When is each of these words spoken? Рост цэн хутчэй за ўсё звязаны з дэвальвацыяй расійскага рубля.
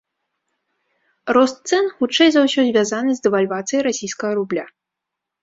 Рост 1.37 1.57
цэн 1.71 1.85
хутчэй 1.99 2.29
за 2.37 2.41
ўсё 2.47 2.61
звязаны 2.69 3.11
з 3.19 3.27
дэвальвацыяй 3.29 3.81
расійскага 3.91 4.33
рубля. 4.43 4.65